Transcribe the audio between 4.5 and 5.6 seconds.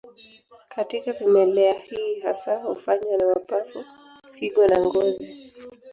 na ngozi.